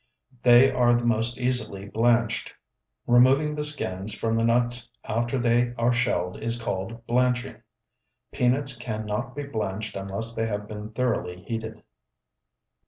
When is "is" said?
6.41-6.59